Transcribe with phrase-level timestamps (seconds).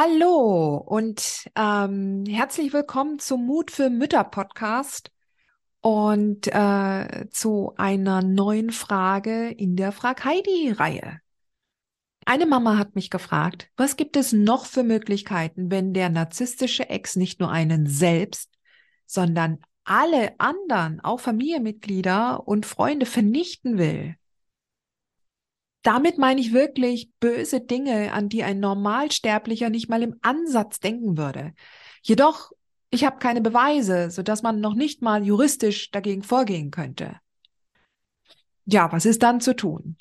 [0.00, 5.10] Hallo und ähm, herzlich willkommen zum Mut für Mütter Podcast
[5.80, 11.18] und äh, zu einer neuen Frage in der Frag Heidi Reihe.
[12.26, 17.16] Eine Mama hat mich gefragt, was gibt es noch für Möglichkeiten, wenn der narzisstische Ex
[17.16, 18.52] nicht nur einen selbst,
[19.04, 24.14] sondern alle anderen, auch Familienmitglieder und Freunde vernichten will?
[25.82, 31.16] Damit meine ich wirklich böse Dinge, an die ein Normalsterblicher nicht mal im Ansatz denken
[31.16, 31.54] würde.
[32.02, 32.52] Jedoch,
[32.90, 37.16] ich habe keine Beweise, sodass man noch nicht mal juristisch dagegen vorgehen könnte.
[38.64, 39.96] Ja, was ist dann zu tun?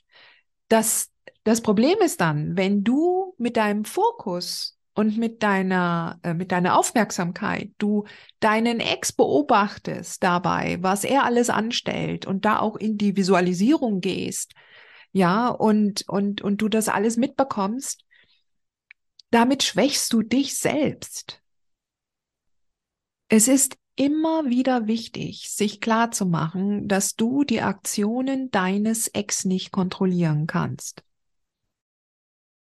[0.67, 1.11] Das,
[1.43, 6.77] das Problem ist dann, wenn du mit deinem Fokus und mit deiner, äh, mit deiner
[6.77, 8.05] Aufmerksamkeit, du
[8.39, 14.53] deinen Ex beobachtest dabei, was er alles anstellt und da auch in die Visualisierung gehst,
[15.11, 18.03] ja, und, und, und du das alles mitbekommst,
[19.31, 21.41] damit schwächst du dich selbst.
[23.29, 29.43] Es ist immer wieder wichtig, sich klar zu machen, dass du die Aktionen deines Ex
[29.43, 31.03] nicht kontrollieren kannst.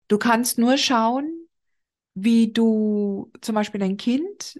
[0.07, 1.47] Du kannst nur schauen,
[2.13, 4.59] wie du zum Beispiel dein Kind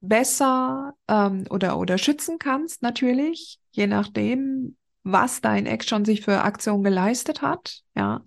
[0.00, 6.42] besser ähm, oder oder schützen kannst natürlich, je nachdem, was dein Ex schon sich für
[6.42, 8.22] Aktionen geleistet hat, ja.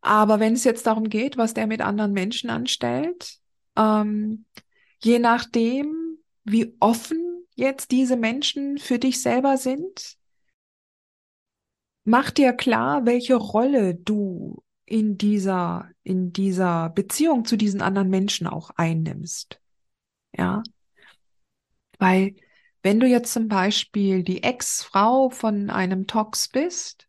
[0.00, 3.38] Aber wenn es jetzt darum geht, was der mit anderen Menschen anstellt,
[3.76, 4.44] ähm,
[5.02, 10.16] je nachdem, wie offen jetzt diese Menschen für dich selber sind,
[12.04, 18.46] mach dir klar, welche Rolle du in dieser, in dieser Beziehung zu diesen anderen Menschen
[18.46, 19.58] auch einnimmst.
[20.36, 20.62] Ja.
[21.98, 22.34] Weil
[22.84, 27.08] wenn du jetzt zum Beispiel die Ex-Frau von einem Tox bist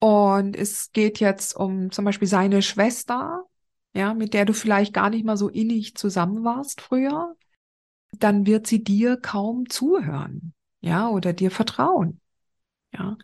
[0.00, 3.46] und es geht jetzt um zum Beispiel seine Schwester,
[3.94, 7.36] ja, mit der du vielleicht gar nicht mal so innig zusammen warst früher,
[8.18, 12.20] dann wird sie dir kaum zuhören, ja, oder dir vertrauen,
[12.92, 13.16] ja.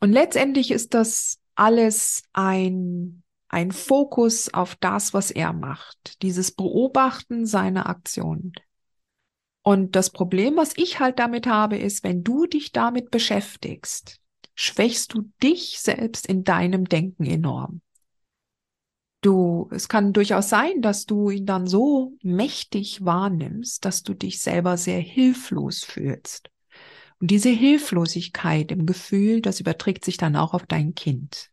[0.00, 7.46] Und letztendlich ist das alles ein, ein Fokus auf das, was er macht, dieses Beobachten
[7.46, 8.52] seiner Aktionen.
[9.62, 14.20] Und das Problem, was ich halt damit habe, ist, wenn du dich damit beschäftigst,
[14.54, 17.80] schwächst du dich selbst in deinem Denken enorm.
[19.20, 24.40] Du, es kann durchaus sein, dass du ihn dann so mächtig wahrnimmst, dass du dich
[24.40, 26.50] selber sehr hilflos fühlst.
[27.20, 31.51] Und diese Hilflosigkeit im Gefühl, das überträgt sich dann auch auf dein Kind.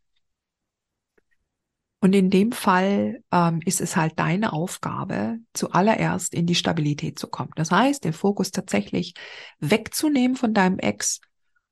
[2.02, 7.28] Und in dem Fall ähm, ist es halt deine Aufgabe, zuallererst in die Stabilität zu
[7.28, 7.52] kommen.
[7.56, 9.14] Das heißt, den Fokus tatsächlich
[9.60, 11.20] wegzunehmen von deinem Ex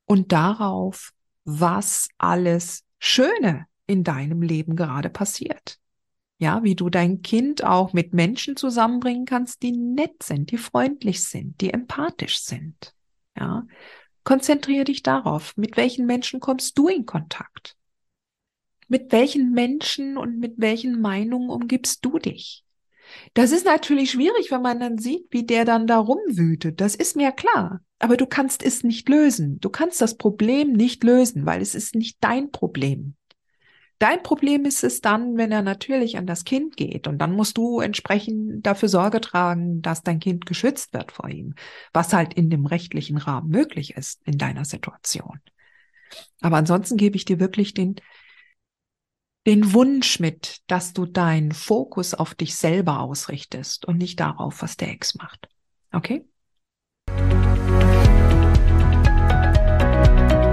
[0.05, 1.13] und darauf,
[1.45, 5.77] was alles Schöne in deinem Leben gerade passiert.
[6.39, 11.23] Ja, wie du dein Kind auch mit Menschen zusammenbringen kannst, die nett sind, die freundlich
[11.23, 12.93] sind, die empathisch sind.
[13.35, 13.65] Ja,
[14.23, 15.55] konzentriere dich darauf.
[15.55, 17.75] Mit welchen Menschen kommst du in Kontakt?
[18.87, 22.63] Mit welchen Menschen und mit welchen Meinungen umgibst du dich?
[23.33, 26.81] Das ist natürlich schwierig, wenn man dann sieht, wie der dann da rumwütet.
[26.81, 27.81] Das ist mir klar.
[27.99, 29.59] Aber du kannst es nicht lösen.
[29.59, 33.15] Du kannst das Problem nicht lösen, weil es ist nicht dein Problem.
[33.99, 37.57] Dein Problem ist es dann, wenn er natürlich an das Kind geht und dann musst
[37.57, 41.55] du entsprechend dafür Sorge tragen, dass dein Kind geschützt wird vor ihm,
[41.93, 45.39] was halt in dem rechtlichen Rahmen möglich ist in deiner Situation.
[46.41, 47.95] Aber ansonsten gebe ich dir wirklich den,
[49.47, 54.75] den Wunsch mit, dass du deinen Fokus auf dich selber ausrichtest und nicht darauf, was
[54.75, 55.47] der Ex macht.
[55.93, 56.27] Okay?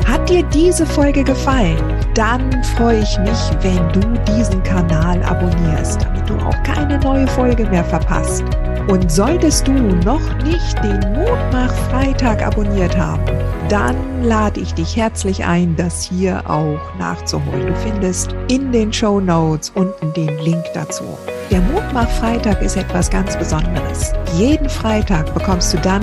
[0.07, 1.77] Hat dir diese Folge gefallen?
[2.15, 4.01] Dann freue ich mich, wenn du
[4.33, 8.45] diesen Kanal abonnierst, du auch keine neue Folge mehr verpasst.
[8.89, 13.25] Und solltest du noch nicht den Mutmach Freitag abonniert haben,
[13.69, 17.67] dann lade ich dich herzlich ein, das hier auch nachzuholen.
[17.69, 21.05] Du findest in den Show Notes unten den Link dazu.
[21.51, 24.13] Der Mutmach-Freitag ist etwas ganz Besonderes.
[24.37, 26.03] Jeden Freitag bekommst du dann